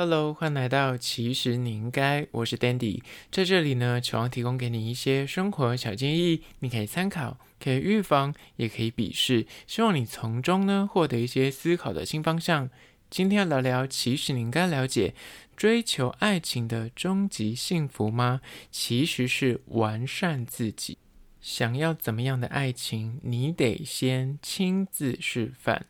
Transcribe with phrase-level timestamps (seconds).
[0.00, 12.70] Hello，欢迎来到其实你应该，我是 Dandy，在这里呢，希望提供给你一些生活小建议，你可以参考，可以预防，也可以鄙视，希望你从中呢获得一些思考的新方向。
[13.10, 15.16] 今天要聊聊，其实你应该了解，
[15.56, 18.40] 追求爱情的终极幸福吗？
[18.70, 20.98] 其实是完善自己。
[21.40, 25.86] 想要怎么样的爱情，你得先亲自示范。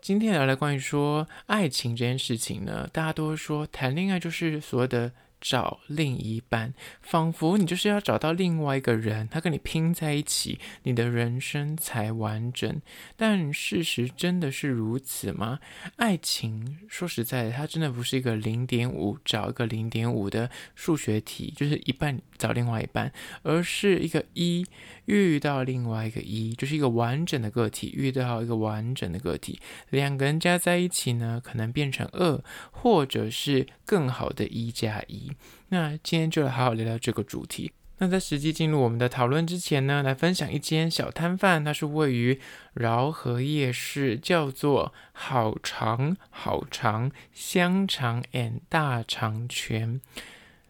[0.00, 5.12] 今天聊聊关于说爱情这件事情呢，大家都说谈恋爱就是所谓的。
[5.40, 12.80] 找另一半，仿佛你就是要找到另外一个人，他跟你拼在一起，你的人生才完整。
[13.16, 15.60] 但事实真的是如此吗？
[15.96, 24.66] 爱情说实在的，它真的不是一个零点五找一个零点五的数学题，就是一半找另外一半，而是一个一
[25.06, 35.27] 遇到另外一个一，就是一个完整的个体遇到一个完整的个体，两个人加在一起呢，可能变成二，或者是更好的一加一。
[35.68, 37.72] 那今天就来好好聊聊这个主题。
[38.00, 42.40] 那在实际进入我们的讨论之前呢，来分享一间小摊贩，它是位于
[42.74, 50.00] 饶河夜市，叫做好肠好肠香肠 and 大肠圈。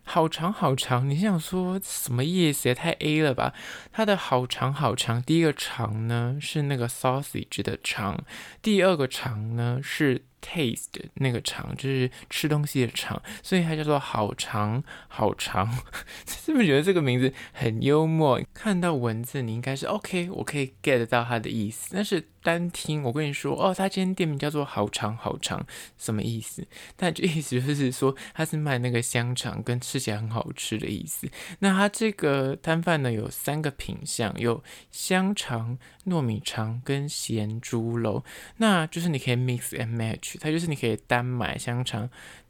[0.04, 2.70] 好长好长，你想说什么意思？
[2.70, 3.52] 也太 A 了吧！
[3.92, 8.24] 它的好长好长，第一个长呢是那个 sausage 的长，
[8.62, 10.22] 第二个长呢是。
[10.40, 15.70] Taste 那个肠就是吃东西的肠，所以它叫做好肠好肠，
[16.26, 18.40] 是不是觉得这个名字很幽默？
[18.54, 22.28] 看到文字你应该是 OK，我可以 get 到它的意思，但是。
[22.40, 25.60] 单听我跟你说哦，他今天店名叫做好肠好肠，
[25.98, 26.66] 什么意思？
[26.96, 31.28] 但这意思就是说他是卖那个香肠，跟吃起来很好吃的意思。
[31.58, 38.24] 那它这个摊贩呢，有三个品项，有香肠、糯米肠跟咸猪肉，
[38.56, 42.08] 那就是你可以 mix and match，它就是你可以单买香肠。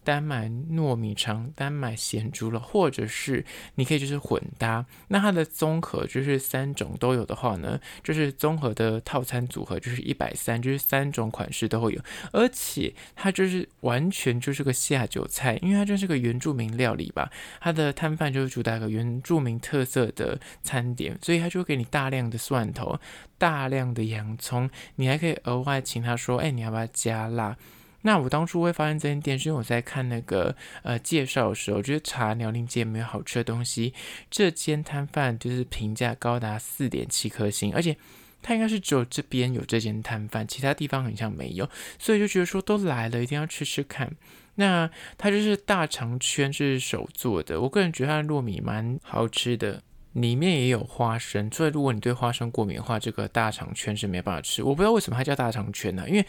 [0.09, 4.87] 单买糯米肠，单买咸猪肉，或者是你可以就是混搭。
[5.09, 12.01] 那它的综合就是三种都有的话呢，就是综合的套餐组合就是一百三，就是三种款式都会有。
[12.33, 17.31] 而且它就是完全就是个下酒菜，因为它就是个原住民料理吧。
[17.61, 22.99] 它的摊贩就是主打个原住民特色的餐点，所以它就会给你大量的蒜头、
[23.37, 27.59] 大量的洋葱，你还可以额外请他说，哎，你要不要加辣？
[28.09, 33.93] 那我当初会发现这间店，是因为我在看那个呃介绍的时候，我觉得查辽宁街没有好吃的东西。
[34.31, 37.95] 这间摊贩就是评价高达四点七颗星，而且
[38.41, 44.11] 它应该是只有这边有这间摊贩，其他地方好像没有，所以就觉得说都来了，一定要吃吃看。
[44.55, 44.89] 那
[45.19, 49.83] 它就是大肠圈是手做的，我个人觉得它的糯米蛮好吃的，
[50.15, 54.63] 里面也有花生，所以如果你对花生过敏的话，这个大肠圈是没办法吃。
[54.63, 56.09] 我不知道为什么它叫大肠圈呢？
[56.09, 56.25] 因为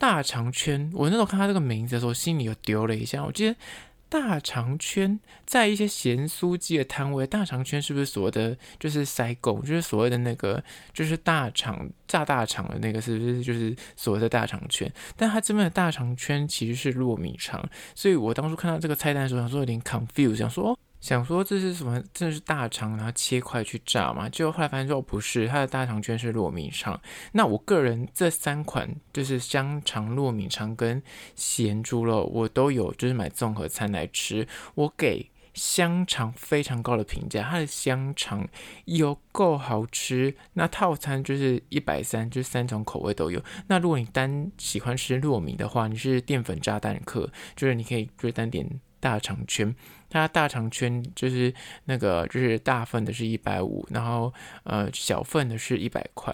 [0.00, 3.22] 大肠圈，我那时候看他这个名字的时候，心里又丢了一下。
[3.22, 3.54] 我记得
[4.08, 14.90] 大肠圈在一些咸酥鸡的摊位，大肠圈是不是所谓的就是塞狗，就是所谓的那个就是大肠炸大肠的那个，是不是就是所谓的大肠圈？
[15.16, 17.62] 但他这边的大肠圈其实是糯米肠，
[17.94, 20.76] 所以我当初看到这个菜单的时候，想说有点 confuse，想说。
[21.00, 22.02] 想说这是什么？
[22.12, 24.28] 这是大肠，然后切块去炸嘛？
[24.28, 27.00] 结果后来发现说不是，它的大肠居然是糯米肠。
[27.32, 31.02] 那我个人这三款就是香肠、糯米肠跟
[31.34, 34.46] 咸猪肉，我都有，就是买综合餐来吃。
[34.74, 38.46] 我给香肠非常高的评价，它的香肠
[38.84, 40.36] 有够好吃。
[40.52, 43.42] 那套餐就是一百三，就是三种口味都有。
[43.68, 48.80] 那如果你单喜欢吃糯米的话，你是淀粉炸弹客，就是你可以就是单点。
[49.00, 49.74] 大肠圈，
[50.08, 51.52] 它大肠圈就是
[51.84, 54.32] 那个，就是大份的是一百五，然后
[54.64, 56.32] 呃小份的是一百块。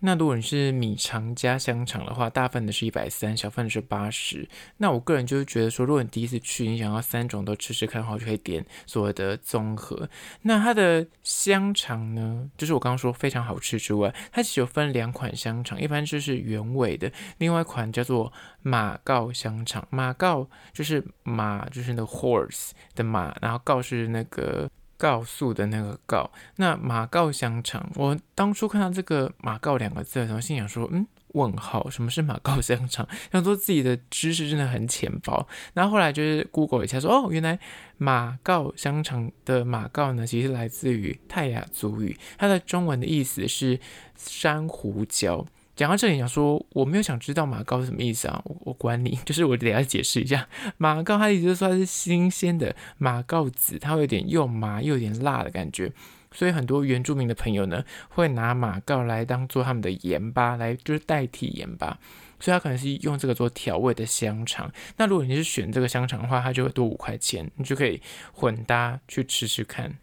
[0.00, 4.48] 那如果你是米肠加香肠的话，大份的是一百三，小份的是八十。
[4.78, 10.08] 那我个人就是觉得说，如果你第一次去，你想要三种都吃吃看的话，就可以点所谓的综合。
[10.42, 19.86] 那它的香肠呢，就是我刚刚说非常好吃之外，它其实有分两款香肠，一般就是原味的，另外一款叫做马告香肠。
[19.90, 24.70] 马告就是马，就是那个 horse 的马，然后告是那个。
[25.00, 33.08] 告诉的那个告，那马告香肠，我当初看到这个马告两个字的时候，心想说，嗯，问号，什么是马告香肠？
[33.32, 35.48] 想说自己的知识真的很浅薄。
[35.72, 37.58] 然后后来就是 Google 一下说，哦，原来
[37.96, 43.80] 马告香肠的马告呢，其实来自于泰雅族语，它的中文的意思是
[44.16, 45.46] 珊瑚礁。
[45.80, 50.46] 讲到这里，想说我没有想知道马告是什么意思啊，我我管你， 就是我等下解释一下
[50.76, 55.90] 马告，它意思就是说它是新鲜的马告子，它会有点又麻又有点辣的感觉，
[56.32, 61.98] 所以很多原住民的朋友呢会拿马告来当做他们的盐巴，来就是代替盐巴。
[62.38, 64.70] 所以它可能是用这个做调味的香肠。
[64.98, 68.02] 那如果你是选这个香肠的话，它就会多五块钱，你就可以
[68.34, 69.94] 混搭去吃吃看。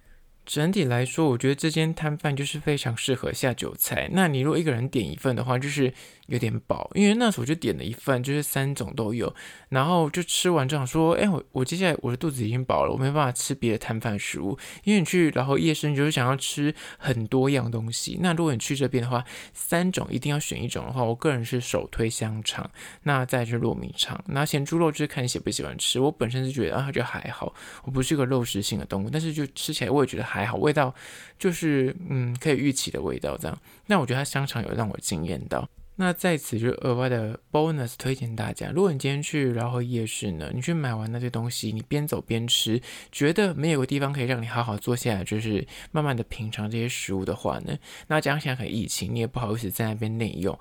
[0.48, 4.10] 整体来说，我觉得这间摊贩就是非常适合下酒菜。
[4.14, 5.94] 那你如果一个人点一份的话，就是。
[6.28, 9.34] 有点饱，因为那时候我就点了一份，就是三种都有，
[9.70, 22.70] 然后就吃完这样说，哎，我我接下来我的肚子已经饱了，我没办法吃别的摊贩食物，因为你去然后夜市你就是想要吃很多样东西，那如果你去这边的话，三种一定要选一种的话，我个人是首推香肠，
[23.04, 27.54] 那再是糯米肠，那咸猪肉就是看你喜不喜欢吃，我本身是觉得啊，就还好，
[27.84, 30.94] 我不是一个肉食性的动物，但是就吃起来我也觉得还好，味道
[31.40, 35.68] 就是嗯可以预期的味道这样，那我觉得它香肠有让我惊艳到。
[36.00, 42.80] 那在此就额外的 bonus 推荐大家，如果你今天去饶河夜市呢，你去买完那些东西，你边走边吃，
[43.12, 47.76] 觉得没有个地方可以让你好好坐下来，就是慢慢的品尝这些食物的话呢，
[48.08, 50.58] 那加上现在很疫情，你也不好意思在那边内用，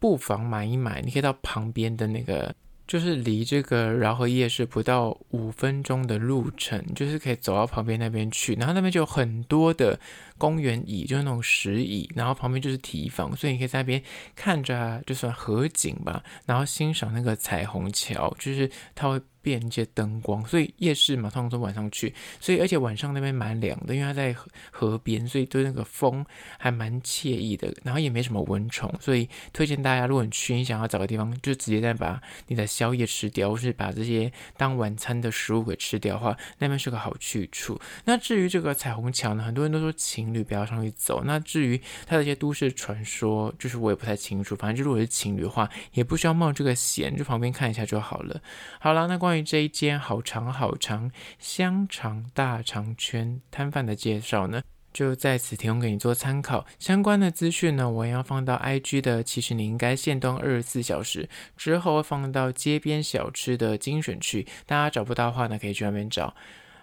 [0.00, 2.52] 不妨买一买，你可以到旁边的那个，
[2.88, 10.00] 就是离这个饶河夜市不到五分钟的路程，就是可以走到旁边那边去，然后那边就有很多的。
[10.40, 14.02] 公园椅就是那种石椅，然后旁边就是提防，所以你可以在那边
[14.34, 24.34] 看着，就算河景吧，然后欣赏那个彩虹桥，就是它会变一些灯光，所以夜市嘛，通常都晚上去，所以而且晚上那边蛮凉的，因为它在
[24.70, 26.24] 河边，所以对那个风
[26.58, 37.78] 还蛮惬意的，然后也没什么蚊虫，所以推荐大家，如果你去，你想要找个地方，就直接再把你的宵夜吃掉，或是把这些当晚餐的食物给吃掉的话，那边是个好去处。
[38.06, 40.29] 那至于这个彩虹桥呢，很多人都说晴。
[40.30, 41.22] 情侣不要上去走。
[41.24, 44.54] 那至于它的一些都市传说，就是我也不太清楚。
[44.54, 48.40] 反正就如果是情侣的话，也不需要冒这个险，就旁边看一下就好了。
[48.78, 54.62] 好了，那关于这一间好长好长香肠大肠圈摊贩的介绍呢，
[54.92, 56.64] 就在此提供给你做参考。
[56.78, 66.34] 相关的资讯呢，我要放到 IG 的，其实你应该限动二十四小时之后放到街边小吃的精选区，大家找不到的话呢，可以去那边找。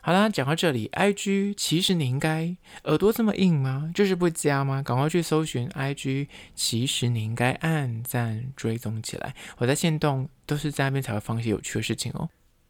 [0.07, 2.55] 好啦，讲到这里，IG 其实你应该
[2.85, 3.91] 耳朵这么硬吗？
[3.93, 4.81] 就是不加吗？
[4.81, 9.35] 赶快去搜寻 IG，其实你应该按赞追踪起来。
[9.57, 12.29] 我在线动都是在那边才会放一些有趣的事情哦。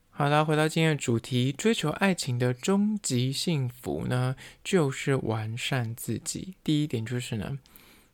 [0.10, 6.56] 好啦，回到今天的主题，追求爱情的终极幸福呢，就是完善自己。
[6.64, 7.60] 第一点就是呢，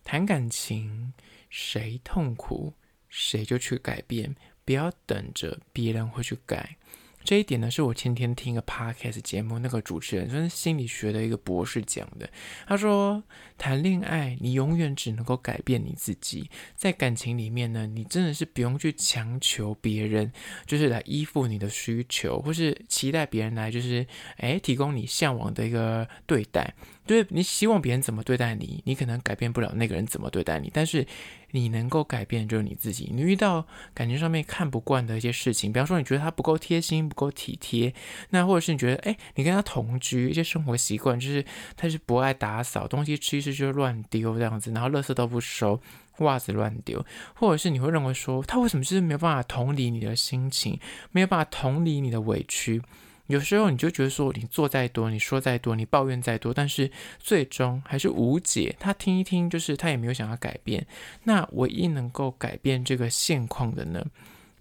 [0.04, 1.14] 谈感情，
[1.50, 2.74] 谁痛苦
[3.08, 4.36] 谁就去改变，
[4.66, 6.76] 不要等着别人会去改。
[7.24, 12.30] 这一点呢，是我前天听一个 podcast 节目，那个主持人就是心理学的一个博士讲的。
[12.68, 13.24] 他说，
[13.58, 20.32] 谈恋爱你永远只能够改变你自己，在感情里面呢，你真的是不用去强求别人，
[20.66, 24.06] 就是来依附你的需求，或是期待别人来就是
[24.38, 26.74] 诶提供你向往的一个对待。
[27.06, 31.06] 就是你希望别人怎么对待你，你可能改变不了那个人怎么对待你，但是
[31.52, 33.12] 你能够改变就是你自己。
[33.14, 37.94] 你遇到感情上面看不惯的一些事情，比方说你觉得他不够贴心、不够体贴，
[38.30, 41.44] 那或者是你觉得诶，你跟他同居一些生活习惯，就是
[41.76, 45.82] 他是不爱打扫，东西吃一吃就乱丢这样子，然后垃圾都不收，
[46.20, 50.80] 袜子乱丢，或者是你会认为说他为什么就是没有办法同理你的心情，
[51.12, 52.82] 没有办法同理你的委屈。
[53.28, 58.76] 有时候你就觉得说，你做再多，你说再多，你抱怨再多，但是最终还是无解。
[58.80, 60.86] 他听一听，就是他也没有想要改变。
[61.24, 64.06] 那唯一能够改变这个现况的呢，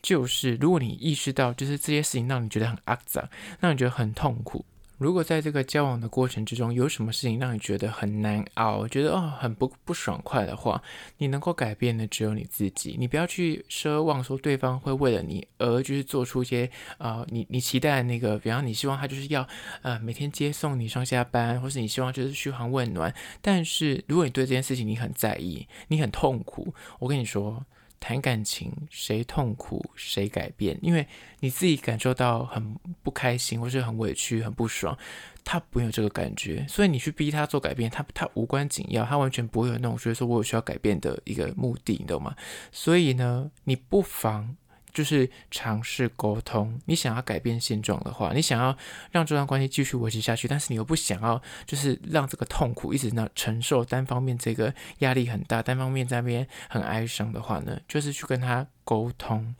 [0.01, 3.29] 就是如果你意识到，就是这些事情让你觉得很肮脏，
[3.59, 4.65] 让你觉得很痛苦。
[4.99, 10.81] 如果在这个交往的过程之中，有什么事情让你觉得很难熬，觉得哦很不不爽快的话，
[11.19, 12.97] 你能够改变的只有你自己。
[12.99, 19.47] 你不要去奢望说对方会为了你而就是做出一些啊、你你期待的那个，比方你希望他就是要
[19.83, 23.13] 呃每天接送你上下班，或是你希望就是嘘寒问暖。
[23.41, 27.65] 但是如果你对这件事情你很在意，你很痛苦，我跟你说。
[28.03, 31.07] 谈感情，谁痛苦谁改变，因为
[31.39, 34.99] 你自己感受到很不开心，或是很委屈、很不爽，
[35.45, 42.35] 他不会有这个感觉，所以你去逼他做改变，他他无关紧要，他完全不会有那种觉得说我有需要改变的一个目的，你懂吗？
[42.73, 44.57] 所以呢，你不妨。
[44.93, 48.77] 就是尝试沟通，你想要改变现状的话，你想要
[49.11, 59.55] 让这段关系继续维持下去，但是你又不想要，就是让这个痛苦一直那承受，单方面这个压力很大，单方面在那边很哀伤的话呢，就是去跟他沟通。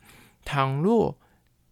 [0.45, 1.17] 倘若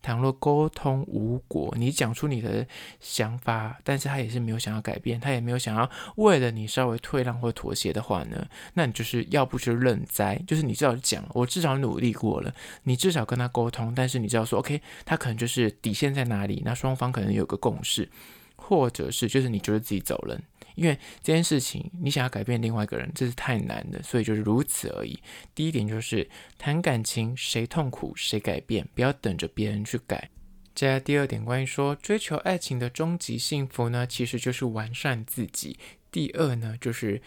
[0.02, 2.66] 倘若沟通无果，你讲出你的
[3.00, 12.54] 想法，但是他也是没有想要改变，他也没有想要为了你稍微退让或妥协的话呢，那你就是要不就认栽，就是你至少讲，我至少努力过了，
[12.84, 18.10] 你至少跟他沟通，但是你知道说，OK，他可能就是底线在哪里，那双方可能有个共识，
[18.56, 20.42] 或者是就是你觉得自己走人。
[20.76, 25.20] 因为这件事情你想要改变另外一个人，这是太难了，所以就是如此而已。
[25.54, 30.30] 第一点就是谈感情，谁痛苦谁改变，不要等着别人去改。
[30.74, 35.78] 接下来第二点，关于说追求爱情的终极幸福呢，其实就是完善自己。
[36.10, 37.22] 第二呢，就是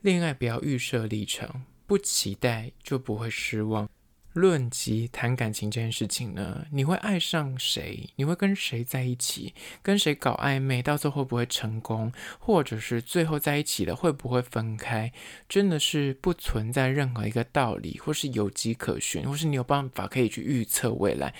[0.00, 3.88] 恋爱不要预设立场，不期待就不会失望。
[4.34, 8.10] 论及谈感情这件事情呢，你会爱上谁？
[8.16, 9.54] 你会跟谁在一起？
[9.82, 10.82] 跟谁搞暧昧？
[10.82, 12.12] 到最后会不会成功？
[12.38, 15.12] 或者是最后在一起了会不会分开？
[15.48, 21.32] 真的是不存在任何一个道理，或是有迹可循，或是你有办法可以去预测未来。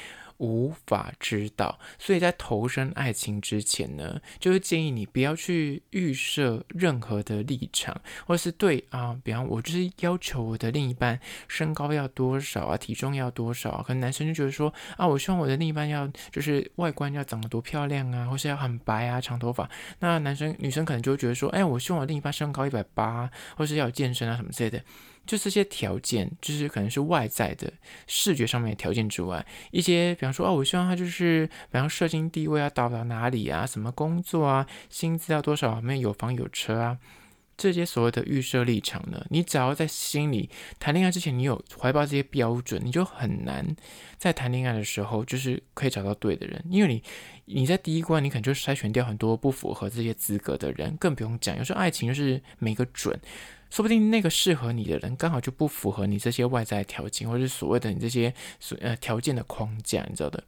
[0.45, 19.69] 无法知道，所以在投身爱情之前呢，就是建议你不要去预设任何的立场，或是对啊，比方我就是要求我的另一半身高要多少啊，体重要多少，可能男生就觉得说啊，我希望我的另一半要就是外观要长得多漂亮啊，或是要很白啊，长头发。
[20.01, 24.83] 那男生女生可能就会觉得说，哎，我希望我另一半身高一百八，或是要健身啊什么之类的。
[25.27, 27.73] 就这些条件，就是可能是外在的
[28.07, 36.99] 视觉上面的条件之外，一些比方说，哦，我希望他就是，比方说社经地位啊到到哪里啊，什么工作啊，薪资要多少，没有有房有车啊，
[37.57, 43.75] 这些所谓的预设立场呢，你只要在心里谈恋爱之前，你有怀抱这些标准，你就很难
[44.19, 47.03] 在谈恋爱的时候就是可以找到对的人，因为你
[47.47, 53.19] 你在第一关，你可能就筛选掉很多不符合这些资格的人，更不用讲，有时候爱情就是没个准。
[53.75, 60.45] 说不定那个适合你的人刚好就不符合你这些外在条件，或者是所谓的你这些所呃条件的框架，你知道的。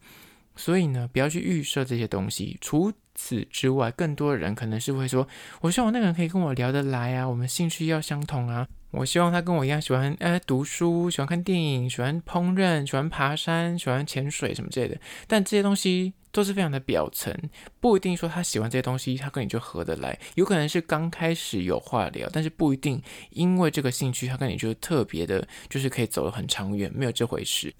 [0.54, 2.56] 所以呢，不要去预设这些东西。
[2.60, 5.26] 除此之外，更多的人可能是会说
[5.60, 8.64] ：“我希望那个人可以跟我聊得来啊，我们兴趣要相同啊。
[8.92, 16.12] 我希望他跟我一样喜欢呃读书，喜欢看电影，喜欢烹饪，喜欢爬山，喜欢潜水什么之类的。”但这些东西。
[16.36, 17.34] 都是非常的表层，
[17.80, 20.18] 不一定说他喜欢这些东西，他跟你就合得来。
[20.34, 23.00] 有可能是刚开始有话聊，但是不一定
[23.30, 27.72] 因为这个兴趣，他跟你就特别的，就是可以走得很长远，没有这回事。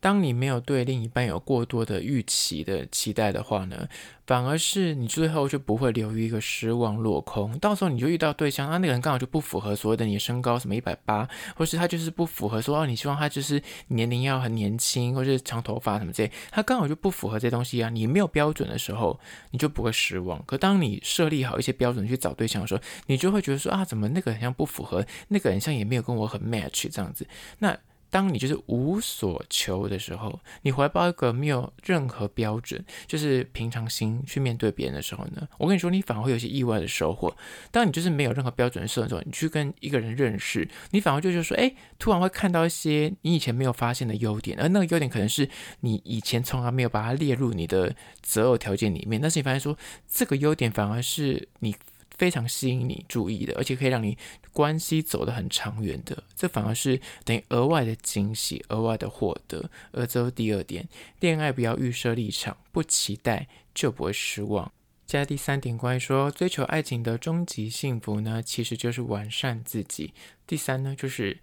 [0.00, 3.86] 当你没有对另一半有过多的预期的期待的话呢，
[4.26, 7.58] 反而是你最后就不会留于一个失望落空。
[7.58, 17.90] 到时候你就遇到对象，那那个人刚好就不符合所谓的你身高什么一百八，或是他就是不符合说哦，你希望他就是年龄要很年轻，或是长头发什么之类，他刚好就不符合这东西啊。
[17.90, 20.42] 你没有标准的时候，你就不会失望。
[20.46, 27.26] 可当你设立好一些标准去找对象的时候，你就会觉得说啊，怎么那个人像不符合，那个人像也没有跟我很 match 这样子，
[27.58, 27.76] 那。
[28.10, 37.34] 当你就是无所求的时候，你怀抱一个没有任何标准，就是平常心去面对别人的时候呢，我跟你说，你反而会有些意外的收获。
[37.70, 45.48] 当你就是没有任何标准的时候，你去跟一个人认识，你反而就是说，哎，突然会看到一些你以前没有发现的优点，而那个优点可能是
[45.80, 49.78] 你以前从来没有把它列入你的择偶条件里面，但是你发现说，
[50.10, 51.74] 这个优点反而是你。
[52.20, 54.18] 非常吸引你注意的，而且可以让你
[54.52, 59.70] 关系走得很长远的，这反而是等于额外的惊喜、额外的获得。
[59.90, 60.86] 而这是第二点，
[61.20, 64.70] 恋爱不要预设立场，不期待就不会失望。
[65.06, 70.12] 接下来第三点，关于说追求爱情的终极幸福呢，其实就是完善自己。
[70.46, 71.38] 第三呢，就是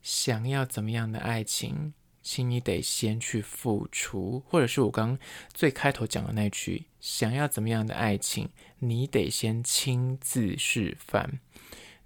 [0.00, 1.92] 想要怎么样的爱情。
[2.22, 5.18] 请你得先去付出，或者是我刚
[5.52, 8.48] 最开头讲的那句：想要怎么样的爱情，
[8.78, 11.40] 你得先亲自示范。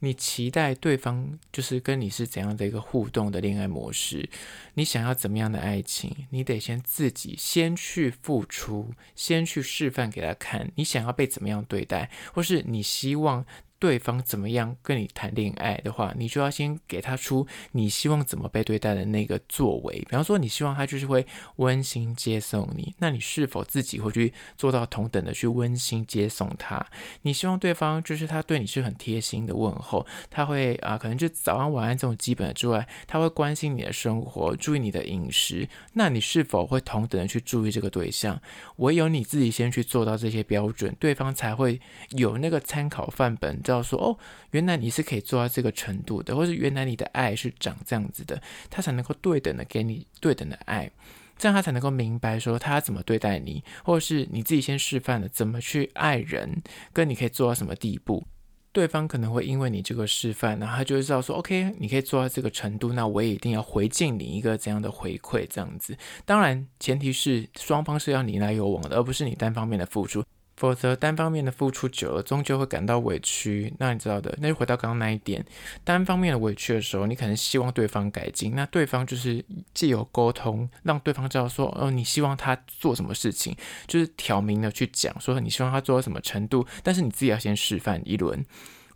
[0.00, 4.28] 你期待对方就是跟你是怎样的一个互动的恋爱模式？
[4.75, 10.70] 你想要怎么样的爱情，你得先自己先去付出，先去示范给他看。
[10.75, 13.46] 你想要被怎么样对待，或是你希望。
[13.78, 19.99] 对方怎么样跟你谈恋爱的话，你就要先给他出你希望怎么被对待的那个作为。
[20.00, 26.85] 比方说，你希望他就是会温馨接送你，那你是否自己会去做到同等的去温馨接送他？
[27.23, 35.68] 你希望对方就是他对你是很贴心的问候，他会啊，可能就早安晚安这种基本的之外，他会关心你的生活，注意你的饮食。
[35.92, 38.40] 那你是否会同等的去注意这个对象？
[38.76, 41.78] 唯有你自己先去做到这些标准，对方才会
[42.12, 43.61] 有那个参考范本。
[43.66, 44.16] 知道说哦，
[44.52, 50.90] 原来你是可以做到这个程度的，或是原来你的爱是长这样子的，他才能够对等的给你对等的爱，
[51.37, 58.25] 这样他才能够明白说他怎么对待你，或者是你自己先示范了怎么去爱人，跟你可以做到什么地步，
[58.73, 65.96] 对方可能会因为你这个示范，然后他就会知道说，OK，你可以做到这个程度，那我也一定要回敬你一个怎样的回馈，这样子。
[66.25, 70.23] 当然，前提是双方是要你来有往的，而不是你单方面的付出。
[70.57, 73.73] 否则单方面的付出久了，终究会感到委屈。
[73.79, 75.45] 那你知道的，那就回到刚刚那一点，
[75.85, 79.45] 单方面的委屈的时候，你可能希望对方改进，那对方就是
[79.75, 83.55] 借由沟通，让对方知道说，哦，你希望他做什么事情，
[83.87, 88.45] 就是挑明的去讲，说你希望他做到什么程度，但是你自己要先示范一轮。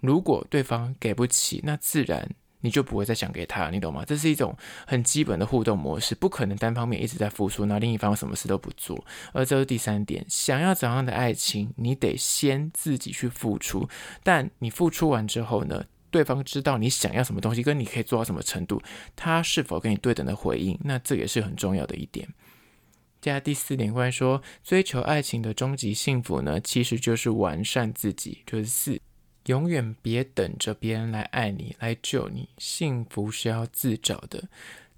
[0.01, 2.31] 如果对方给不起，那自然。
[2.61, 4.05] 你就不会再想给他，你懂吗？
[4.05, 9.05] 这是一种很基本的互动模式，不可能单方面一直在付出，那另一方什么事都不做。
[9.33, 13.89] 而这是第三点，想要怎样的爱情，你得先自己去付出。
[14.23, 18.83] 但你付出完之后呢，对方知道你想要什么东西，跟你可以做到什么程度，
[19.17, 22.29] 他是否跟你对等的回应，那这也是很重要的一点。
[23.21, 29.01] 接下来第四点，关于说追求爱情的终极幸福呢，其实就是完善自己，就是四。
[29.47, 34.45] 永远别等着别人来爱你、来救你，幸福是要自找的。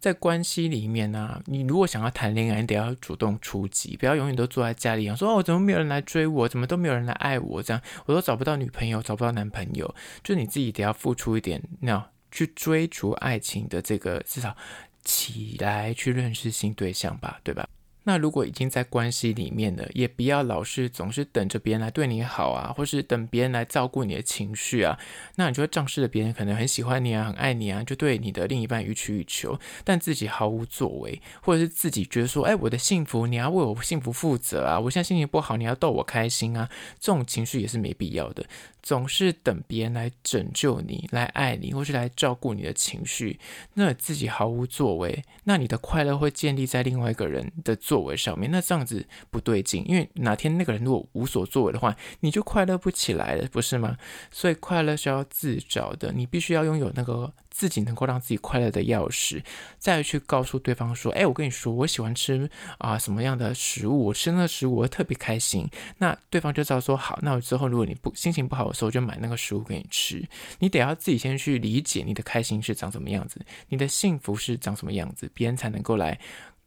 [0.00, 9.94] 在关系里面呢、啊，你如果想要谈恋爱，你得要主动出击，不要永远都坐在家里，想说哦，怎么没有人来追我，怎么都没有人来爱我，这样我都找不到女朋友，找不到男朋友，
[10.25, 14.56] 就你自己得要付出一点，那去追逐爱情的这个，至少
[15.04, 17.68] 起来去认识新对象吧，对吧？
[18.04, 24.99] 那如果已经在关系里面了，也不要老是总是等着别人来对你好啊，或是等别人来照顾你的情绪啊，
[25.37, 36.68] 那你就会仗势着别人可能很喜欢你啊，很爱你啊，就对你的另一半予取予求，但自己毫无作为，或者是自己觉得说，哎，我的幸福你要为我幸福负责啊，我现在心情不好，你要逗我开心啊，
[36.99, 38.44] 这种情绪也是没必要的。
[38.82, 43.38] 总是等别人来拯救你、来爱你，或是来照顾你的情绪，
[43.74, 49.84] 那自己毫无作为，那你的快乐会建立在另外一个人的作为上面，那这样子不对劲。
[49.86, 53.96] 因为哪天那个人如果无所作为的话，你就快乐不起来了，不是吗？
[54.30, 57.32] 所以快乐是要自找的，你必须要拥有那个。
[57.52, 59.42] 自己能够让自己快乐的钥匙，
[59.78, 65.68] 再去告诉对方说：“哎，我跟你说，我喜欢吃啊什么样的食物，我吃那个食物我特别开心。”
[65.99, 70.26] 那对方就知道说：“好，那我之后如果你不心情不好的时候，就买那个食物给你吃。”
[70.59, 76.18] 你得要自己先去理解你的开心是长什么样子，你的幸福是长什么样子，别人才能够来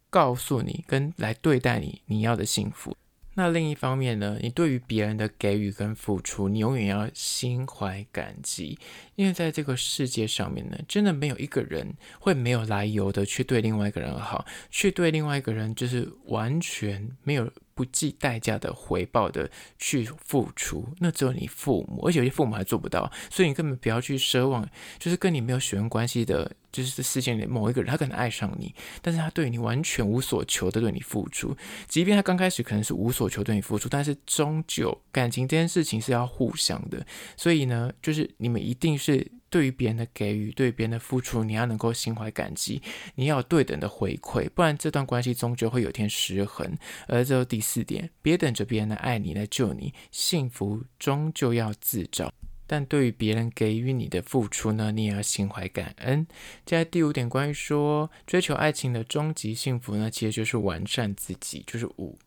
[0.10, 2.96] 告诉你跟来对待你你要的幸福。
[3.36, 8.80] 那另一方面呢，你对于别人的给予跟付出，你永远要心怀感激，
[9.16, 17.52] 因为在这个世界上面呢，真的没有一个人会没有来由的去对另外一个人好，去对另外一个人就是完全没有。
[17.76, 24.66] 不计代价的回报的去付出，那只有你父母，而且有些父母还做不到，所以你根本不要去奢望，
[24.98, 31.56] 就是跟你没有血缘关系的，就是这世界里某一个人，他可能爱上你，但是他对你完全无所求的对你付出，
[31.88, 37.06] 即便他刚开始可能是无所求对你付出，但是终究感情这件事情是要互相的，
[37.38, 39.32] 所以呢，就是你们一定是。
[39.48, 42.82] 对于别人的给予，对别人的付出，你要能够心怀感激，
[43.14, 46.70] 你要对等的回馈，不然这段关系终究会有天失衡。
[47.08, 52.34] 而这第四点，别等着别人来爱你来救你，幸福终究要自找。
[52.68, 56.26] 但对于别人给予你的付出呢，你也要心怀感恩。
[56.66, 62.18] 接下来第五点，关于说追求爱情的终极幸福呢，其实就是完善自己，就是五。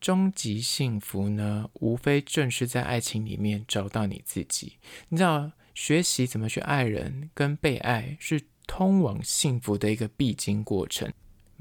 [0.00, 4.78] 终极幸福呢，无非正是在爱情里面找到你自己。
[5.08, 5.52] 你知道。
[5.72, 11.10] 学习怎么去爱人跟被爱，是通往幸福的一个必经过程。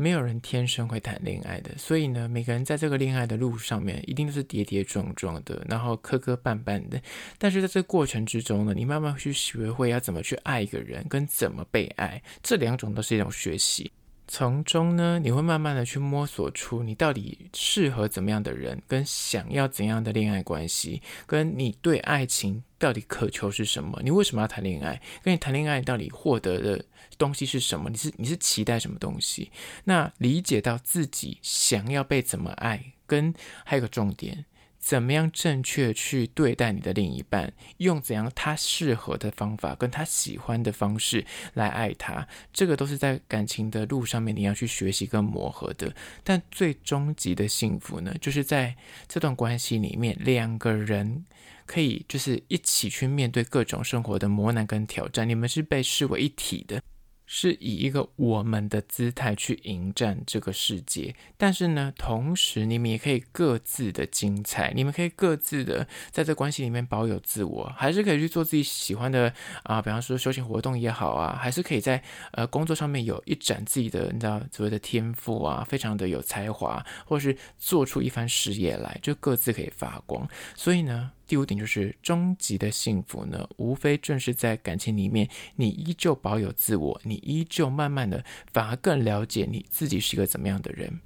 [0.01, 7.01] 没有人天生会谈恋爱的，所以呢，每个人在这个恋爱的路上面，一定都是跌跌撞撞的，然后磕磕绊绊的。
[7.38, 13.91] 但是在这过程之中呢，你慢慢去学会要怎么去爱一个人，跟怎么被爱，这两种都是一种学习。
[14.31, 23.99] 从中呢，你会慢慢的去摸索出你到底适合怎么样的人，跟想要怎样的恋爱关系，跟你对爱情到底渴求是什么？
[24.03, 25.01] 你为什么要谈恋爱？
[25.23, 26.85] 跟你谈恋爱到底获得的
[27.17, 27.89] 东西是什么？
[27.89, 29.51] 你是你是期待什么东西？
[29.85, 33.33] 那理解到自己想要被怎么爱，跟
[33.65, 34.45] 还有个重点。
[34.89, 37.54] 怎么样正确去对待你的另一半？
[37.78, 41.23] 用怎样他适合的方法，跟他喜欢的方式
[41.54, 45.95] 来爱他，这个都是在感情的路上面你要去学习跟磨合的。
[46.23, 48.75] 但最终极的幸福呢，就是在
[49.08, 51.23] 这段关系里面，两个人
[51.67, 56.82] 可以就是一起去面对各种生活的磨难跟挑战，你们是被视为一体的。
[57.31, 80.27] 是以一个我们的姿态去迎战这个世界，但是呢，同时你们也可以各自的精彩，你们可以各自的在这关系里面保有自我，还是可以去做自己喜欢的啊，比方说休闲活动也好啊，还是可以在呃工作上面有一展自己的你知道所谓的天赋啊，非常的有才华，或是做出一番事业来，就各自可以发光。
[80.55, 81.11] 所以呢。
[81.29, 90.99] 第五点就是终极的幸福呢，无非正是在感情里面，你依旧保有自我，你依旧慢慢的反而更了解你自己是一个怎么样的人。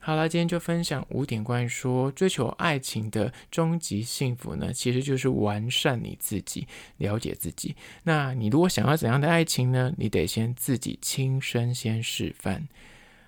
[0.00, 7.76] 好了，今天就分享五点关于说追求爱情的终极幸福呢，其实就是完善你自己，了解自己。
[8.02, 9.94] 那你如果想要怎样的爱情呢？
[9.96, 12.66] 你得先自己亲身先示范。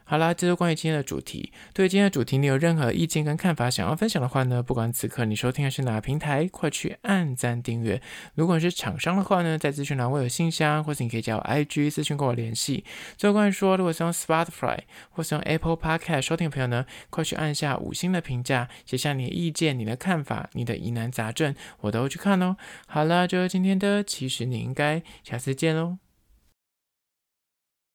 [0.07, 1.51] 好啦，这是关于今天的主题。
[1.73, 4.63] 对今天的主题，你有任何意见跟看法想要分享的话呢？
[4.63, 8.01] 不管此刻你收听的是哪个平台，快去按赞订阅。
[8.35, 12.85] 如果是厂商的话呢，在资讯栏我有信箱，或是你可以加我 IG 私讯跟我联系。
[13.17, 14.79] 最后关于说，如果是用 Spotify
[15.11, 22.57] 或是用 Apple Podcast 收听的朋友呢，快去按下五星的评价，写下你的意见、你的看法、你的疑难杂症，我都会去看哦。
[22.87, 26.04] 好了，就是今天的，其实你应该下次见喽。